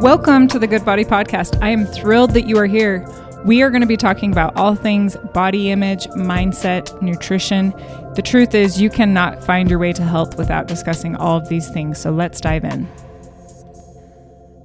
[0.00, 1.62] Welcome to the Good Body Podcast.
[1.62, 3.06] I am thrilled that you are here.
[3.44, 7.74] We are going to be talking about all things body image, mindset, nutrition.
[8.14, 11.68] The truth is, you cannot find your way to health without discussing all of these
[11.68, 11.98] things.
[12.00, 12.88] So let's dive in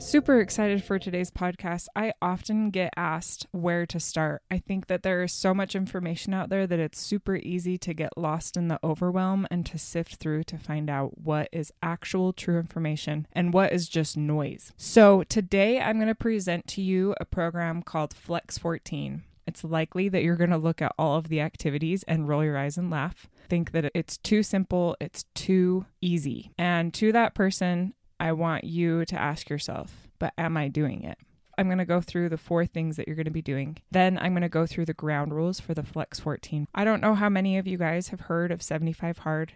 [0.06, 1.88] super excited for today's podcast.
[1.96, 4.44] I often get asked where to start.
[4.52, 7.94] I think that there is so much information out there that it's super easy to
[7.94, 12.34] get lost in the overwhelm and to sift through to find out what is actual
[12.34, 14.74] true information and what is just noise.
[14.78, 19.24] So, today I'm going to present to you a program called Flex 14.
[19.48, 22.58] It's likely that you're going to look at all of the activities and roll your
[22.58, 26.52] eyes and laugh think that it's too simple, it's too easy.
[26.58, 31.18] And to that person, I want you to ask yourself but am I doing it?
[31.58, 33.78] I'm going to go through the four things that you're going to be doing.
[33.92, 36.68] Then I'm going to go through the ground rules for the Flex 14.
[36.76, 39.54] I don't know how many of you guys have heard of 75 Hard.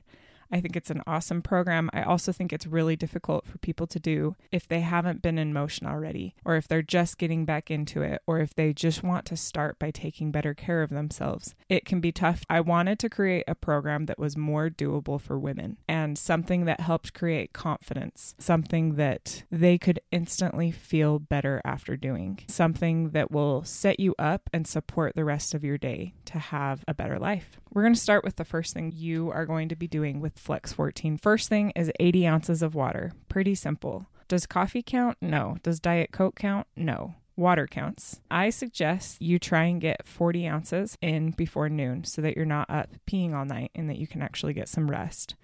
[0.52, 1.89] I think it's an awesome program.
[1.94, 5.53] I also think it's really difficult for people to do if they haven't been in
[5.53, 9.25] motion already, or if they're just getting back into it, or if they just want
[9.28, 11.56] to start by taking better care of themselves.
[11.67, 12.44] It can be tough.
[12.50, 16.80] I wanted to create a program that was more doable for women and something that
[16.81, 23.63] helped create confidence, something that they could instantly feel better after doing, something that will
[23.63, 27.59] set you up and support the rest of your day to have a better life.
[27.72, 30.39] We're going to start with the first thing you are going to be doing with
[30.39, 31.17] Flex 14.
[31.17, 33.12] First thing is 80 ounces of water.
[33.28, 34.08] Pretty simple.
[34.28, 35.17] Does coffee count?
[35.22, 35.58] No.
[35.62, 36.66] Does Diet Coke count?
[36.75, 37.14] No.
[37.36, 38.22] Water counts.
[38.31, 42.70] I suggest you try and get 40 ounces in before noon so that you're not
[42.72, 45.36] up peeing all night and that you can actually get some rest.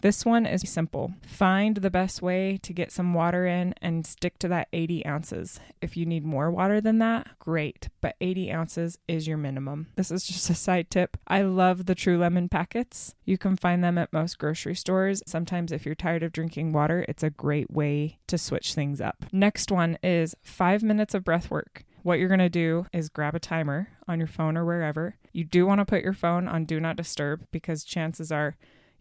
[0.00, 1.14] This one is simple.
[1.26, 5.58] Find the best way to get some water in and stick to that 80 ounces.
[5.80, 9.88] If you need more water than that, great, but 80 ounces is your minimum.
[9.96, 11.16] This is just a side tip.
[11.26, 13.14] I love the True Lemon packets.
[13.24, 15.22] You can find them at most grocery stores.
[15.26, 19.24] Sometimes, if you're tired of drinking water, it's a great way to switch things up.
[19.32, 23.34] Next one is five minutes of breath work what you're going to do is grab
[23.34, 25.16] a timer on your phone or wherever.
[25.32, 28.54] You do want to put your phone on do not disturb because chances are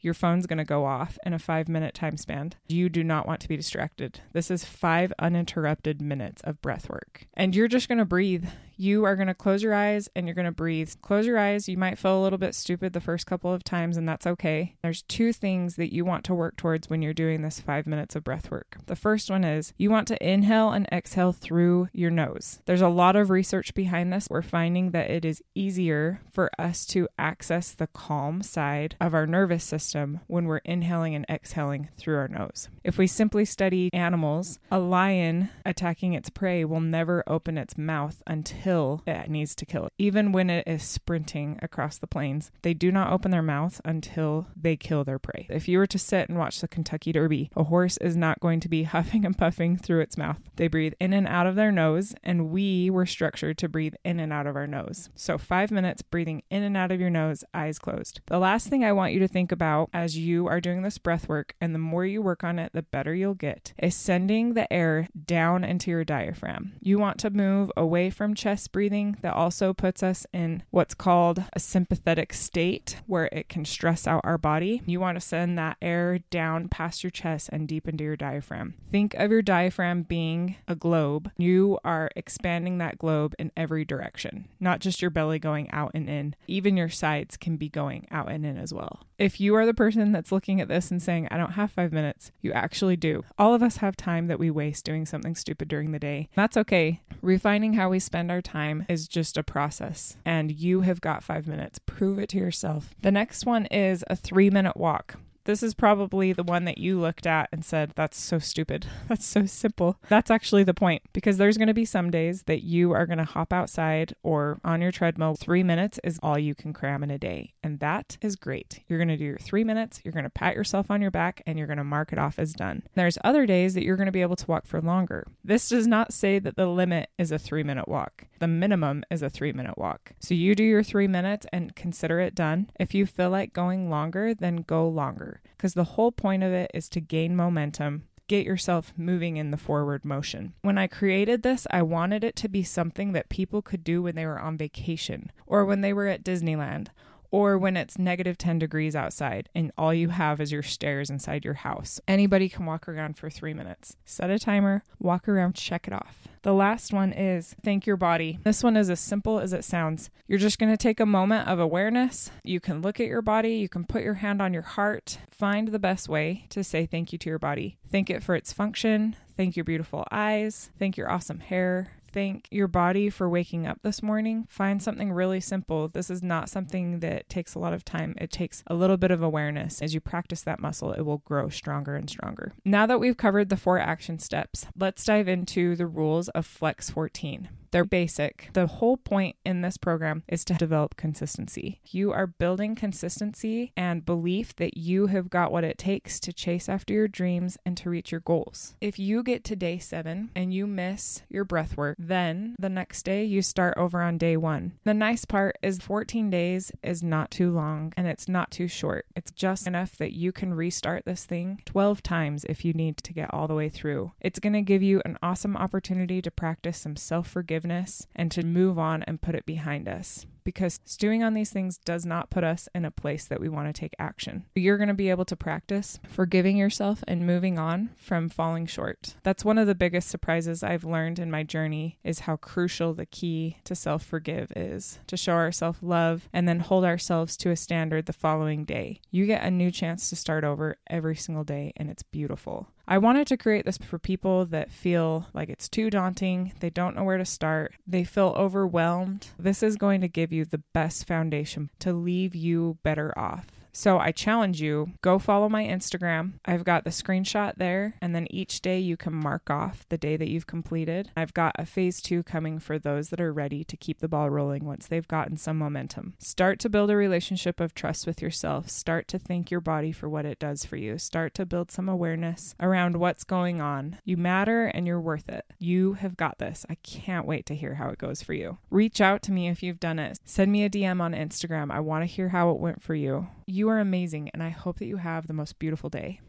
[0.06, 2.54] your phone's going to go off in a five minute time span.
[2.68, 4.22] You do not want to be distracted.
[4.34, 7.26] This is five uninterrupted minutes of breath work.
[7.34, 8.46] And you're just going to breathe
[8.78, 10.94] you are going to close your eyes and you're going to breathe.
[11.02, 11.70] Close your eyes.
[11.70, 14.76] You might feel a little bit stupid the first couple of times, and that's okay.
[14.82, 18.16] There's two things that you want to work towards when you're doing this five minutes
[18.16, 18.78] of breath work.
[18.86, 22.60] The first one is you want to inhale and exhale through your nose.
[22.66, 24.28] There's a lot of research behind this.
[24.30, 29.28] We're finding that it is easier for us to access the calm side of our
[29.28, 29.95] nervous system
[30.28, 32.70] when we're inhaling and exhaling through our nose.
[32.84, 38.22] If we simply study animals, a lion attacking its prey will never open its mouth
[38.28, 39.94] until until it needs to kill it.
[39.98, 44.48] Even when it is sprinting across the plains, they do not open their mouth until
[44.56, 45.48] they kill their prey.
[45.50, 48.60] If you were to sit and watch the Kentucky Derby, a horse is not going
[48.62, 50.40] to be huffing and puffing through its mouth.
[50.56, 54.20] They breathe in and out of their nose, and we were structured to breathe in
[54.20, 55.10] and out of our nose.
[55.16, 58.22] So, five minutes breathing in and out of your nose, eyes closed.
[58.28, 61.30] The last thing I want you to think about as you are doing this breath
[61.30, 64.72] work, and the more you work on it, the better you'll get, is sending the
[64.72, 66.74] air down into your diaphragm.
[66.82, 70.94] You want to move away from chest chest breathing that also puts us in what's
[70.94, 74.82] called a sympathetic state where it can stress out our body.
[74.86, 78.76] You want to send that air down past your chest and deep into your diaphragm.
[78.92, 81.32] Think of your diaphragm being a globe.
[81.38, 86.10] You are expanding that globe in every direction, not just your belly going out and
[86.10, 86.36] in.
[86.48, 89.06] Even your sides can be going out and in as well.
[89.18, 91.92] If you are the person that's looking at this and saying, I don't have five
[91.92, 93.24] minutes, you actually do.
[93.38, 96.30] All of us have time that we waste doing something stupid during the day.
[96.36, 97.02] That's okay.
[97.22, 101.48] Refining how we spend our time is just a process, and you have got five
[101.48, 101.80] minutes.
[101.80, 102.96] Prove it to yourself.
[103.02, 105.18] The next one is a three minute walk.
[105.46, 108.88] This is probably the one that you looked at and said, That's so stupid.
[109.08, 109.98] That's so simple.
[110.10, 113.20] That's actually the point because there's going to be some days that you are going
[113.20, 115.36] to hop outside or on your treadmill.
[115.36, 117.54] Three minutes is all you can cram in a day.
[117.62, 118.82] And that is great.
[118.88, 121.44] You're going to do your three minutes, you're going to pat yourself on your back,
[121.46, 122.82] and you're going to mark it off as done.
[122.96, 125.28] There's other days that you're going to be able to walk for longer.
[125.44, 129.22] This does not say that the limit is a three minute walk, the minimum is
[129.22, 130.14] a three minute walk.
[130.20, 132.72] So you do your three minutes and consider it done.
[132.80, 136.72] If you feel like going longer, then go longer because the whole point of it
[136.74, 140.54] is to gain momentum get yourself moving in the forward motion.
[140.62, 144.16] When I created this, I wanted it to be something that people could do when
[144.16, 146.88] they were on vacation or when they were at Disneyland
[147.36, 151.44] or when it's negative 10 degrees outside and all you have is your stairs inside
[151.44, 152.00] your house.
[152.08, 153.98] Anybody can walk around for three minutes.
[154.06, 156.30] Set a timer, walk around, check it off.
[156.44, 158.40] The last one is thank your body.
[158.46, 160.10] This one is as simple as it sounds.
[160.28, 162.32] You're just going to take a moment of awareness.
[162.42, 165.68] You can look at your body, you can put your hand on your heart, find
[165.68, 167.80] the best way to say thank you to your body.
[167.92, 172.70] Thank it for its function, thank your beautiful eyes, thank your awesome hair, thank your
[172.70, 175.90] body for waking up this morning, find something really simple.
[175.90, 178.16] This is not something that takes a lot of time.
[178.18, 179.82] It takes a little bit of awareness.
[179.82, 182.54] As you practice that muscle, it will grow stronger and stronger.
[182.64, 186.90] Now that we've covered the four action steps, let's dive into the rules of Flex
[186.90, 187.50] 14.
[187.76, 188.52] They're basic.
[188.54, 191.82] The whole point in this program is to develop consistency.
[191.84, 196.70] You are building consistency and belief that you have got what it takes to chase
[196.70, 198.76] after your dreams and to reach your goals.
[198.80, 203.04] If you get to day seven and you miss your breath work, then the next
[203.04, 204.78] day you start over on day one.
[204.86, 209.06] The nice part is 14 days is not too long and it's not too short.
[209.18, 213.12] It's just enough that you can restart this thing 12 times if you need to
[213.12, 214.14] get all the way through.
[214.22, 218.32] It's going to give you an awesome opportunity to practice some self forgiveness forgiveness and
[218.32, 222.30] to move on and put it behind us because stewing on these things does not
[222.30, 224.46] put us in a place that we want to take action.
[224.54, 229.16] You're going to be able to practice forgiving yourself and moving on from falling short.
[229.24, 233.08] That's one of the biggest surprises I've learned in my journey is how crucial the
[233.08, 235.00] key to self-forgive is.
[235.08, 239.02] To show ourselves love and then hold ourselves to a standard the following day.
[239.10, 242.68] You get a new chance to start over every single day and it's beautiful.
[242.88, 246.96] I wanted to create this for people that feel like it's too daunting, they don't
[246.96, 249.30] know where to start, they feel overwhelmed.
[249.40, 253.48] This is going to give you the best foundation to leave you better off.
[253.78, 256.40] So I challenge you go follow my Instagram.
[256.46, 260.16] I've got the screenshot there, and then each day you can mark off the day
[260.16, 261.12] that you've completed.
[261.18, 264.30] I've got a phase two coming for those that are ready to keep the ball
[264.30, 266.14] rolling once they've gotten some momentum.
[266.20, 268.70] Start to build a relationship of trust with yourself.
[268.70, 270.98] Start to thank your body for what it does for you.
[270.98, 273.98] Start to build some awareness around what's going on.
[274.06, 275.44] You matter and you're worth it.
[275.60, 276.66] You have got this.
[276.70, 278.58] I can't wait to hear how it goes for you.
[278.70, 280.18] Reach out to me if you've done it.
[280.24, 281.72] Send me a DM on Instagram.
[281.72, 283.28] I want to hear how it went for you.
[283.66, 286.22] You are amazing, and I hope that you have the most beautiful day.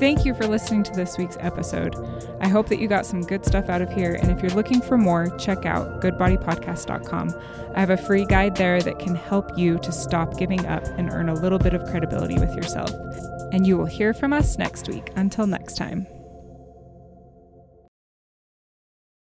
[0.00, 1.94] Thank you for listening to this week's episode.
[2.40, 4.18] I hope that you got some good stuff out of here.
[4.20, 7.40] And if you're looking for more, check out goodbodypodcast.com.
[7.76, 11.08] I have a free guide there that can help you to stop giving up and
[11.12, 12.90] earn a little bit of credibility with yourself.
[13.52, 15.12] And you will hear from us next week.
[15.14, 16.04] Until next time.